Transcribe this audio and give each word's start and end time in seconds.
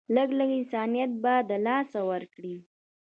لږ 0.15 0.29
لږ 0.39 0.49
انسانيت 0.59 1.11
به 1.23 1.33
د 1.49 1.51
لاسه 1.65 1.99
ورکړي 2.11 2.55